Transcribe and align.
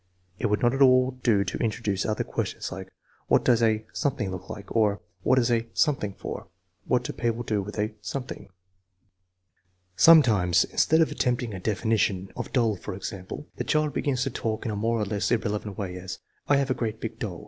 It 0.39 0.47
would 0.47 0.63
not 0.63 0.73
at 0.73 0.81
all 0.81 1.11
do 1.21 1.43
to 1.43 1.59
introduce 1.59 2.07
other 2.07 2.23
questions, 2.23 2.71
like," 2.71 2.89
What 3.27 3.45
does 3.45 3.61
a... 3.61 3.85
look 4.03 4.49
like?" 4.49 4.75
or," 4.75 4.99
What 5.21 5.37
is 5.37 5.51
a... 5.51 5.67
for?"" 6.17 6.47
What 6.87 7.03
do 7.03 7.13
people 7.13 7.43
do 7.43 7.61
with 7.61 7.77
a...?" 7.77 7.93
Sometimes, 9.95 10.63
instead 10.63 11.01
of 11.01 11.11
attempting 11.11 11.53
a 11.53 11.59
definition 11.59 12.31
(of 12.35 12.51
doll, 12.51 12.77
for 12.77 12.95
example), 12.95 13.45
the 13.57 13.63
child 13.63 13.93
begins 13.93 14.23
to 14.23 14.31
talk 14.31 14.65
in 14.65 14.71
a 14.71 14.75
more 14.75 14.99
or 14.99 15.05
less 15.05 15.29
ir 15.31 15.37
relevant 15.37 15.77
way, 15.77 15.97
as," 15.97 16.17
I 16.49 16.57
have 16.57 16.71
a 16.71 16.73
great 16.73 16.99
big 16.99 17.19
doll. 17.19 17.39